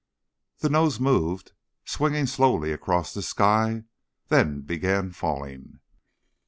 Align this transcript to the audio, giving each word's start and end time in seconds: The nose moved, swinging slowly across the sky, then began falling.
The 0.61 0.69
nose 0.69 0.99
moved, 0.99 1.51
swinging 1.85 2.25
slowly 2.25 2.71
across 2.71 3.13
the 3.13 3.21
sky, 3.21 3.83
then 4.29 4.61
began 4.61 5.11
falling. 5.11 5.79